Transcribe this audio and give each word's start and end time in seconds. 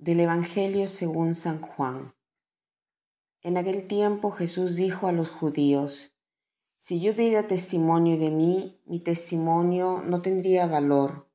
Del 0.00 0.20
Evangelio 0.20 0.88
según 0.88 1.34
San 1.34 1.60
Juan. 1.60 2.14
En 3.42 3.58
aquel 3.58 3.86
tiempo 3.86 4.30
Jesús 4.30 4.76
dijo 4.76 5.08
a 5.08 5.12
los 5.12 5.28
judíos, 5.28 6.16
Si 6.78 7.02
yo 7.02 7.12
diera 7.12 7.46
testimonio 7.46 8.18
de 8.18 8.30
mí, 8.30 8.80
mi 8.86 9.00
testimonio 9.00 10.02
no 10.02 10.22
tendría 10.22 10.66
valor. 10.66 11.28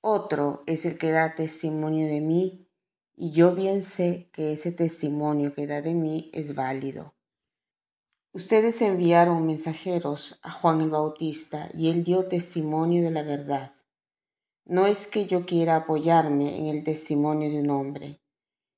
Otro 0.00 0.62
es 0.66 0.86
el 0.86 0.98
que 0.98 1.10
da 1.10 1.34
testimonio 1.34 2.06
de 2.06 2.20
mí, 2.20 2.68
y 3.16 3.32
yo 3.32 3.56
bien 3.56 3.82
sé 3.82 4.30
que 4.32 4.52
ese 4.52 4.70
testimonio 4.70 5.52
que 5.52 5.66
da 5.66 5.82
de 5.82 5.94
mí 5.94 6.30
es 6.32 6.54
válido. 6.54 7.16
Ustedes 8.30 8.82
enviaron 8.82 9.44
mensajeros 9.44 10.38
a 10.44 10.52
Juan 10.52 10.80
el 10.80 10.90
Bautista, 10.90 11.68
y 11.74 11.90
él 11.90 12.04
dio 12.04 12.28
testimonio 12.28 13.02
de 13.02 13.10
la 13.10 13.24
verdad. 13.24 13.72
No 14.70 14.86
es 14.86 15.08
que 15.08 15.26
yo 15.26 15.46
quiera 15.46 15.74
apoyarme 15.74 16.56
en 16.56 16.66
el 16.66 16.84
testimonio 16.84 17.50
de 17.50 17.58
un 17.58 17.70
hombre. 17.70 18.20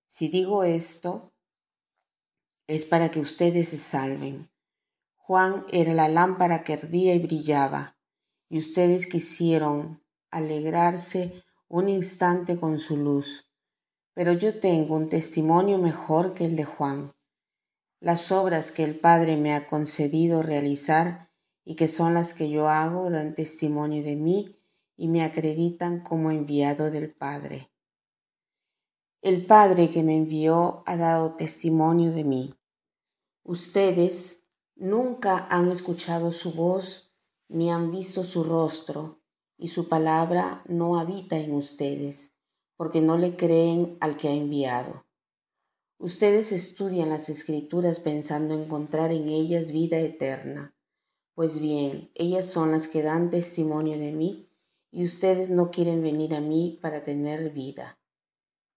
Si 0.06 0.28
digo 0.28 0.64
esto, 0.64 1.34
es 2.66 2.87
para 2.87 3.10
que 3.10 3.20
ustedes 3.20 3.69
se 3.69 3.77
salven. 3.77 4.50
Juan 5.19 5.66
era 5.70 5.92
la 5.92 6.09
lámpara 6.09 6.64
que 6.64 6.73
ardía 6.73 7.14
y 7.14 7.19
brillaba, 7.19 7.98
y 8.48 8.59
ustedes 8.59 9.06
quisieron 9.06 10.02
alegrarse 10.30 11.45
un 11.69 11.91
instante 11.91 12.59
con 12.59 12.78
su 12.78 12.97
luz. 12.97 13.52
Pero 14.14 14.33
yo 14.33 14.59
tengo 14.61 14.97
un 14.97 15.11
testimonio 15.11 15.77
mejor 15.77 16.33
que 16.33 16.47
el 16.47 16.56
de 16.56 16.64
Juan. 16.64 17.12
Las 18.00 18.33
obras 18.33 18.72
que 18.72 18.84
el 18.84 18.98
Padre 18.98 19.36
me 19.36 19.52
ha 19.52 19.67
concedido 19.67 20.42
realizar 20.42 21.30
y 21.67 21.74
que 21.74 21.86
son 21.86 22.14
las 22.14 22.33
que 22.33 22.48
yo 22.48 22.70
hago 22.70 23.11
dan 23.11 23.34
testimonio 23.34 24.02
de 24.02 24.17
mí 24.17 24.58
y 24.97 25.09
me 25.09 25.23
acreditan 25.23 26.01
como 26.01 26.31
enviado 26.31 26.91
del 26.91 27.12
Padre. 27.12 27.71
El 29.21 29.47
Padre 29.47 29.89
que 29.91 30.03
me 30.03 30.17
envió 30.17 30.83
ha 30.87 30.97
dado 30.97 31.35
testimonio 31.35 32.12
de 32.12 32.25
mí. 32.25 32.55
Ustedes 33.45 34.45
nunca 34.75 35.47
han 35.48 35.70
escuchado 35.70 36.33
su 36.33 36.53
voz 36.53 37.13
ni 37.48 37.70
han 37.70 37.91
visto 37.91 38.25
su 38.25 38.43
rostro, 38.43 39.20
y 39.59 39.69
su 39.69 39.89
palabra 39.89 40.65
no 40.67 40.98
habita 40.98 41.39
en 41.39 41.55
ustedes, 41.55 42.33
porque 42.77 43.01
no 43.01 43.17
le 43.19 43.37
creen 43.37 43.97
al 44.01 44.17
que 44.17 44.29
ha 44.29 44.33
enviado. 44.33 45.07
Ustedes 45.98 46.51
estudian 46.51 47.11
las 47.11 47.29
escrituras 47.29 48.01
pensando 48.01 48.55
encontrar 48.55 49.13
en 49.13 49.29
ellas 49.29 49.70
vida 49.70 50.01
eterna. 50.01 50.75
Pues 51.35 51.61
bien, 51.61 52.11
ellas 52.15 52.47
son 52.47 52.73
las 52.73 52.89
que 52.89 53.03
dan 53.03 53.31
testimonio 53.31 53.98
de 53.98 54.13
mí 54.13 54.52
y 54.93 55.05
ustedes 55.05 55.51
no 55.51 55.71
quieren 55.71 56.03
venir 56.03 56.35
a 56.35 56.41
mí 56.41 56.79
para 56.81 57.03
tener 57.03 57.51
vida. 57.51 57.98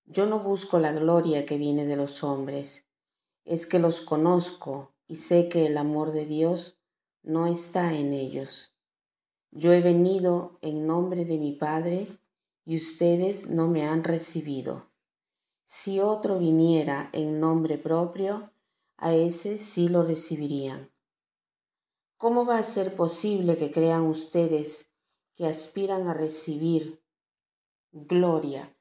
Yo 0.05 0.25
no 0.25 0.39
busco 0.39 0.79
la 0.79 0.93
gloria 0.93 1.45
que 1.45 1.57
viene 1.57 1.85
de 1.85 1.97
los 1.97 2.23
hombres, 2.23 2.87
es 3.43 3.67
que 3.67 3.79
los 3.79 4.01
conozco 4.01 4.95
y 5.07 5.17
sé 5.17 5.49
que 5.49 5.65
el 5.65 5.77
amor 5.77 6.13
de 6.13 6.25
Dios 6.25 6.79
no 7.21 7.47
está 7.47 7.93
en 7.93 8.13
ellos. 8.13 8.73
Yo 9.51 9.73
he 9.73 9.81
venido 9.81 10.57
en 10.61 10.87
nombre 10.87 11.25
de 11.25 11.37
mi 11.37 11.51
Padre 11.51 12.07
y 12.65 12.77
ustedes 12.77 13.49
no 13.49 13.67
me 13.67 13.85
han 13.85 14.03
recibido. 14.03 14.89
Si 15.65 15.99
otro 15.99 16.39
viniera 16.39 17.09
en 17.13 17.39
nombre 17.39 17.77
propio, 17.77 18.51
a 18.97 19.13
ese 19.13 19.57
sí 19.57 19.89
lo 19.89 20.03
recibirían. 20.03 20.91
¿Cómo 22.17 22.45
va 22.45 22.57
a 22.57 22.63
ser 22.63 22.95
posible 22.95 23.57
que 23.57 23.71
crean 23.71 24.03
ustedes 24.03 24.89
que 25.35 25.45
aspiran 25.45 26.07
a 26.07 26.13
recibir 26.13 27.03
gloria 27.91 28.75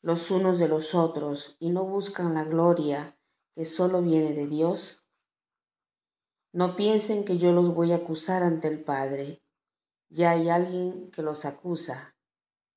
los 0.00 0.30
unos 0.30 0.58
de 0.58 0.68
los 0.68 0.94
otros 0.94 1.56
y 1.60 1.70
no 1.70 1.84
buscan 1.84 2.34
la 2.34 2.44
gloria 2.44 3.16
que 3.54 3.64
solo 3.64 4.02
viene 4.02 4.32
de 4.32 4.48
Dios? 4.48 5.04
No 6.52 6.76
piensen 6.76 7.24
que 7.24 7.38
yo 7.38 7.52
los 7.52 7.74
voy 7.74 7.92
a 7.92 7.96
acusar 7.96 8.42
ante 8.42 8.68
el 8.68 8.82
Padre. 8.82 9.42
Ya 10.10 10.32
hay 10.32 10.50
alguien 10.50 11.10
que 11.10 11.22
los 11.22 11.44
acusa, 11.46 12.14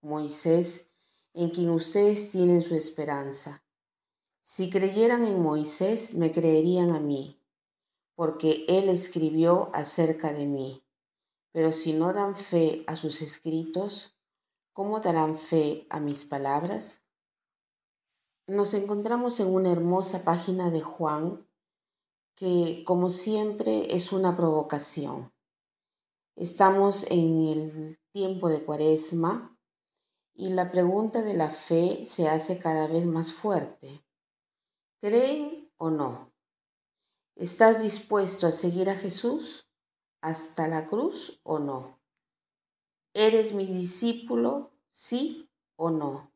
Moisés, 0.01 0.91
en 1.33 1.49
quien 1.49 1.71
ustedes 1.71 2.29
tienen 2.29 2.63
su 2.63 2.75
esperanza. 2.75 3.65
Si 4.41 4.69
creyeran 4.69 5.25
en 5.25 5.41
Moisés, 5.41 6.13
me 6.13 6.31
creerían 6.31 6.91
a 6.91 6.99
mí, 6.99 7.41
porque 8.13 8.63
él 8.69 8.87
escribió 8.87 9.71
acerca 9.73 10.31
de 10.31 10.45
mí. 10.45 10.84
Pero 11.55 11.71
si 11.71 11.93
no 11.93 12.11
dan 12.11 12.35
fe 12.35 12.83
a 12.85 12.97
sus 12.97 13.21
escritos, 13.21 14.13
¿cómo 14.73 14.99
darán 14.99 15.37
fe 15.37 15.87
a 15.89 16.01
mis 16.01 16.25
palabras? 16.25 17.01
Nos 18.45 18.73
encontramos 18.73 19.39
en 19.39 19.47
una 19.47 19.71
hermosa 19.71 20.25
página 20.25 20.69
de 20.69 20.81
Juan 20.81 21.47
que, 22.33 22.83
como 22.85 23.09
siempre, 23.09 23.95
es 23.95 24.11
una 24.11 24.35
provocación. 24.35 25.33
Estamos 26.35 27.05
en 27.09 27.47
el 27.47 27.99
tiempo 28.11 28.49
de 28.49 28.65
Cuaresma 28.65 29.57
y 30.33 30.49
la 30.49 30.73
pregunta 30.73 31.21
de 31.21 31.35
la 31.35 31.51
fe 31.51 32.05
se 32.05 32.27
hace 32.27 32.59
cada 32.59 32.87
vez 32.87 33.05
más 33.05 33.31
fuerte. 33.31 34.05
¿Creen 34.99 35.71
o 35.77 35.89
no? 35.89 36.33
¿Estás 37.37 37.81
dispuesto 37.81 38.45
a 38.45 38.51
seguir 38.51 38.89
a 38.89 38.95
Jesús? 38.95 39.65
Hasta 40.25 40.67
la 40.67 40.87
cruz 40.87 41.39
o 41.43 41.59
no? 41.59 41.99
¿Eres 43.13 43.53
mi 43.53 43.67
discípulo, 43.67 44.71
sí 44.89 45.51
o 45.75 45.91
no? 45.91 46.31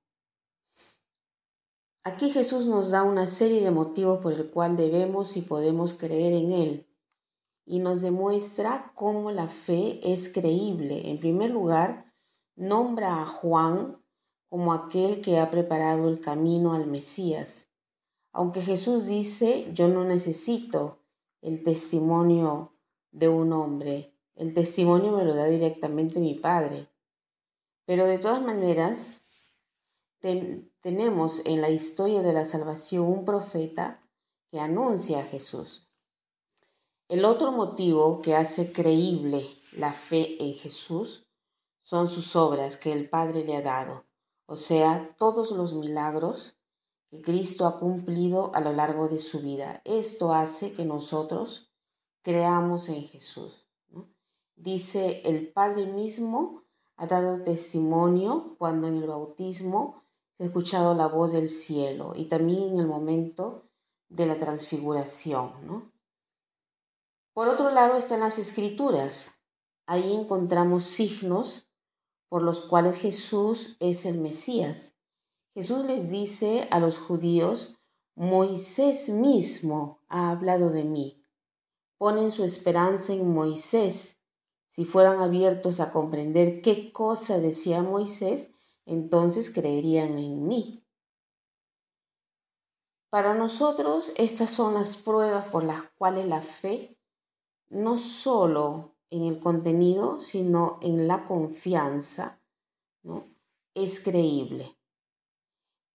Aquí 2.03 2.29
Jesús 2.29 2.67
nos 2.67 2.91
da 2.91 3.01
una 3.01 3.25
serie 3.25 3.63
de 3.63 3.72
motivos 3.72 4.19
por 4.19 4.33
el 4.33 4.51
cual 4.51 4.78
debemos 4.78 5.35
y 5.38 5.41
podemos 5.41 5.95
creer 5.95 6.33
en 6.33 6.51
Él 6.51 6.88
y 7.66 7.79
nos 7.79 8.01
demuestra 8.01 8.91
cómo 8.94 9.31
la 9.31 9.47
fe 9.47 9.99
es 10.03 10.29
creíble. 10.29 11.09
En 11.09 11.19
primer 11.19 11.49
lugar, 11.49 12.13
nombra 12.55 13.23
a 13.23 13.25
Juan 13.25 13.99
como 14.49 14.73
aquel 14.73 15.22
que 15.22 15.39
ha 15.39 15.49
preparado 15.49 16.09
el 16.09 16.19
camino 16.19 16.75
al 16.75 16.85
Mesías. 16.85 17.69
Aunque 18.33 18.61
Jesús 18.61 19.07
dice, 19.07 19.67
yo 19.73 19.88
no 19.88 20.03
necesito 20.03 20.99
el 21.41 21.63
testimonio 21.63 22.75
de 23.12 23.30
un 23.30 23.53
hombre. 23.53 24.14
El 24.36 24.53
testimonio 24.53 25.12
me 25.12 25.25
lo 25.25 25.36
da 25.36 25.46
directamente 25.46 26.20
mi 26.20 26.36
padre. 26.36 26.90
Pero 27.86 28.06
de 28.06 28.20
todas 28.20 28.42
maneras, 28.42 29.20
tenemos 30.81 31.42
en 31.46 31.62
la 31.62 31.70
historia 31.70 32.22
de 32.22 32.34
la 32.34 32.46
salvación 32.46 33.06
un 33.06 33.25
profeta 33.25 34.03
que 34.52 34.59
anuncia 34.59 35.20
a 35.20 35.24
Jesús. 35.24 35.88
El 37.08 37.25
otro 37.25 37.52
motivo 37.52 38.22
que 38.22 38.36
hace 38.36 38.72
creíble 38.72 39.47
la 39.78 39.94
fe 39.94 40.38
en 40.44 40.53
Jesús 40.53 41.28
son 41.81 42.08
sus 42.08 42.36
obras 42.36 42.78
que 42.78 42.91
el 42.91 43.09
Padre 43.09 43.44
le 43.44 43.56
ha 43.56 43.62
dado, 43.62 44.06
o 44.46 44.56
sea, 44.56 45.16
todos 45.18 45.52
los 45.52 45.74
milagros 45.74 46.58
que 47.09 47.22
Cristo 47.22 47.66
ha 47.66 47.80
cumplido 47.80 48.52
a 48.53 48.62
lo 48.62 48.74
largo 48.74 49.08
de 49.08 49.18
su 49.18 49.40
vida. 49.40 49.81
Esto 49.86 50.34
hace 50.34 50.74
que 50.74 50.86
nosotros 50.86 51.69
creamos 52.22 52.90
en 52.90 53.03
Jesús. 53.03 53.66
Dice, 54.56 55.22
el 55.24 55.52
Padre 55.52 55.85
mismo 55.85 56.63
ha 56.97 57.07
dado 57.07 57.44
testimonio 57.44 58.56
cuando 58.57 58.88
en 58.88 58.97
el 58.97 59.07
bautismo 59.07 60.03
se 60.38 60.44
ha 60.44 60.47
escuchado 60.47 60.94
la 60.94 61.08
voz 61.08 61.31
del 61.31 61.47
cielo 61.47 62.14
y 62.16 62.26
también 62.26 62.73
en 62.73 62.79
el 62.79 62.88
momento 62.88 63.70
de 64.09 64.26
la 64.26 64.38
transfiguración. 64.38 65.93
Por 67.34 67.47
otro 67.47 67.72
lado 67.72 67.96
están 67.96 68.20
las 68.20 68.38
escrituras. 68.38 69.32
Ahí 69.85 70.14
encontramos 70.14 70.84
signos 70.84 71.72
por 72.28 72.43
los 72.43 72.59
cuales 72.61 72.97
Jesús 72.97 73.78
es 73.79 74.05
el 74.05 74.17
Mesías. 74.17 74.96
Jesús 75.53 75.85
les 75.85 76.09
dice 76.09 76.67
a 76.70 76.79
los 76.79 76.99
judíos, 76.99 77.79
Moisés 78.16 79.08
mismo 79.09 80.02
ha 80.09 80.32
hablado 80.32 80.70
de 80.70 80.84
mí 80.84 81.18
ponen 81.99 82.31
su 82.31 82.43
esperanza 82.43 83.13
en 83.13 83.31
Moisés. 83.31 84.17
Si 84.67 84.85
fueran 84.85 85.19
abiertos 85.19 85.79
a 85.79 85.91
comprender 85.91 86.61
qué 86.61 86.91
cosa 86.91 87.37
decía 87.37 87.84
Moisés, 87.84 88.51
entonces 88.85 89.51
creerían 89.51 90.17
en 90.17 90.47
mí. 90.47 90.84
Para 93.11 93.35
nosotros 93.35 94.13
estas 94.16 94.49
son 94.49 94.75
las 94.75 94.96
pruebas 94.96 95.46
por 95.49 95.63
las 95.63 95.81
cuales 95.97 96.28
la 96.28 96.41
fe, 96.41 96.97
no 97.67 97.97
solo 97.97 98.95
en 99.09 99.23
el 99.23 99.40
contenido, 99.40 100.22
sino 100.22 100.79
en 100.81 101.07
la 101.07 101.25
confianza, 101.25 102.41
¿no? 103.03 103.28
es 103.73 103.99
creíble. 103.99 104.78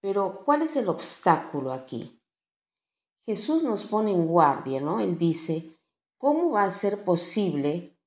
Pero 0.01 0.45
¿cuál 0.45 0.63
es 0.63 0.77
el 0.77 0.89
obstáculo 0.89 1.73
aquí? 1.73 2.21
Jesús 3.25 3.63
nos 3.63 3.85
pone 3.85 4.13
en 4.13 4.27
guardia, 4.27 4.81
¿no? 4.83 5.01
Él 5.01 5.17
dice, 5.17 5.74
¿Cómo 6.25 6.53
va 6.53 6.65
a 6.65 6.71
ser 6.71 7.05
posible 7.05 7.99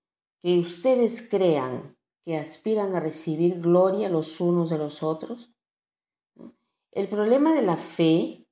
que 0.41 0.57
ustedes 0.57 1.21
crean 1.21 1.95
que 2.25 2.35
aspiran 2.35 2.95
a 2.95 2.99
recibir 2.99 3.61
gloria 3.61 4.09
los 4.09 4.41
unos 4.41 4.71
de 4.71 4.79
los 4.79 5.03
otros? 5.03 5.51
El 6.91 7.09
problema 7.09 7.53
de 7.53 7.61
la 7.61 7.77
fe 7.77 8.49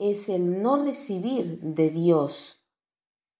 es 0.00 0.28
el 0.28 0.60
no 0.60 0.82
recibir 0.82 1.60
de 1.60 1.90
Dios, 1.90 2.64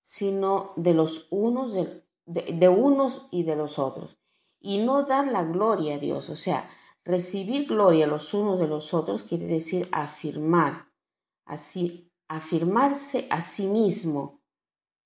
sino 0.00 0.74
de 0.76 0.94
los 0.94 1.26
unos, 1.30 1.72
de, 1.72 2.04
de 2.24 2.68
unos 2.68 3.26
y 3.32 3.42
de 3.42 3.56
los 3.56 3.80
otros, 3.80 4.18
y 4.60 4.78
no 4.78 5.02
dar 5.02 5.26
la 5.26 5.42
gloria 5.42 5.96
a 5.96 5.98
Dios. 5.98 6.30
O 6.30 6.36
sea, 6.36 6.70
recibir 7.04 7.66
gloria 7.66 8.06
los 8.06 8.32
unos 8.32 8.60
de 8.60 8.68
los 8.68 8.94
otros 8.94 9.24
quiere 9.24 9.46
decir 9.46 9.88
afirmar, 9.90 10.92
así, 11.44 12.12
afirmarse 12.28 13.26
a 13.28 13.42
sí 13.42 13.66
mismo, 13.66 14.43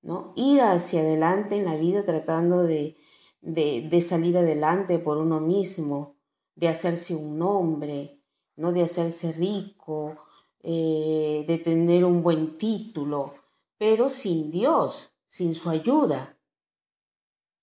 ¿no? 0.02 0.32
Ir 0.36 0.60
hacia 0.60 1.00
adelante 1.00 1.56
en 1.56 1.64
la 1.64 1.76
vida 1.76 2.04
tratando 2.04 2.62
de, 2.62 2.96
de, 3.40 4.00
salir 4.00 4.36
adelante 4.36 4.98
por 4.98 5.18
uno 5.18 5.40
mismo, 5.40 6.16
de 6.54 6.68
hacerse 6.68 7.14
un 7.14 7.38
nombre, 7.38 8.20
¿no? 8.56 8.72
De 8.72 8.82
hacerse 8.82 9.32
rico, 9.32 10.16
eh, 10.62 11.44
de 11.46 11.58
tener 11.58 12.04
un 12.04 12.22
buen 12.22 12.58
título, 12.58 13.34
pero 13.76 14.08
sin 14.08 14.50
Dios, 14.50 15.14
sin 15.26 15.54
su 15.54 15.70
ayuda. 15.70 16.38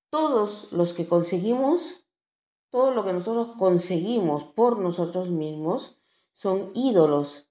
Todos 0.09 0.71
los 0.71 0.93
que 0.93 1.07
conseguimos, 1.07 2.05
todo 2.69 2.91
lo 2.91 3.03
que 3.03 3.13
nosotros 3.13 3.57
conseguimos 3.57 4.45
por 4.45 4.79
nosotros 4.79 5.29
mismos, 5.29 5.99
son 6.31 6.71
ídolos 6.73 7.49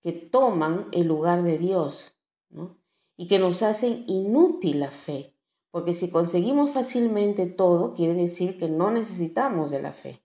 que 0.00 0.12
toman 0.12 0.88
el 0.92 1.06
lugar 1.06 1.42
de 1.42 1.58
Dios, 1.58 2.14
¿no? 2.48 2.79
Y 3.20 3.26
que 3.26 3.38
nos 3.38 3.62
hacen 3.62 4.04
inútil 4.06 4.80
la 4.80 4.90
fe, 4.90 5.36
porque 5.70 5.92
si 5.92 6.08
conseguimos 6.08 6.70
fácilmente 6.70 7.44
todo, 7.44 7.92
quiere 7.92 8.14
decir 8.14 8.56
que 8.56 8.70
no 8.70 8.90
necesitamos 8.90 9.70
de 9.70 9.82
la 9.82 9.92
fe. 9.92 10.24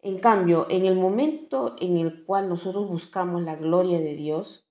En 0.00 0.18
cambio, 0.18 0.66
en 0.68 0.84
el 0.84 0.96
momento 0.96 1.76
en 1.78 1.96
el 1.96 2.24
cual 2.24 2.48
nosotros 2.48 2.88
buscamos 2.88 3.40
la 3.42 3.54
gloria 3.54 4.00
de 4.00 4.16
Dios, 4.16 4.68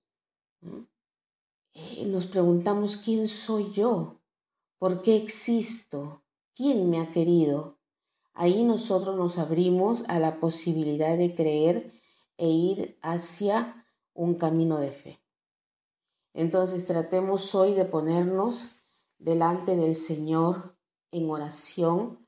eh, 1.74 2.06
nos 2.06 2.26
preguntamos 2.26 2.98
quién 2.98 3.30
soy 3.30 3.72
yo, 3.72 4.20
por 4.78 5.02
qué 5.02 5.16
existo, 5.16 6.22
quién 6.54 6.90
me 6.90 7.00
ha 7.00 7.14
querido. 7.14 7.80
Ahí 8.34 8.66
nosotros 8.66 9.16
nos 9.16 9.38
abrimos 9.38 10.04
a 10.10 10.20
la 10.20 10.42
posibilidad 10.42 11.18
de 11.18 11.34
creer 11.34 11.94
e 12.36 12.50
ir 12.50 13.00
hacia 13.02 13.88
un 14.14 14.34
camino 14.34 14.80
de 14.80 14.92
fe. 14.92 15.25
Entonces 16.36 16.86
tratemos 16.86 17.56
hoy 17.56 17.74
de 17.74 17.86
ponernos 17.86 18.68
delante 19.20 19.78
del 19.78 19.96
Señor 19.96 20.78
en 21.12 21.30
oración 21.30 22.28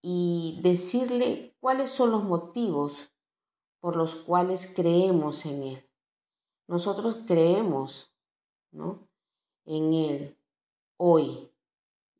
y 0.00 0.60
decirle 0.62 1.56
cuáles 1.58 1.90
son 1.90 2.12
los 2.12 2.22
motivos 2.22 3.12
por 3.80 3.96
los 3.96 4.14
cuales 4.14 4.72
creemos 4.72 5.46
en 5.46 5.64
Él. 5.64 5.90
Nosotros 6.68 7.24
creemos 7.26 8.14
¿no? 8.70 9.08
en 9.64 9.92
Él 9.92 10.38
hoy 10.96 11.50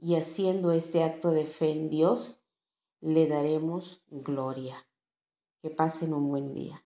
y 0.01 0.17
haciendo 0.17 0.73
este 0.73 1.05
acto 1.05 1.31
de 1.31 1.47
fe 1.47 1.71
en 1.71 1.91
Dios, 1.91 2.41
le 3.01 3.29
daremos 3.29 4.03
gloria. 4.11 4.89
Que 5.63 5.71
pasen 5.71 6.13
un 6.13 6.29
buen 6.29 6.53
día. 6.53 6.85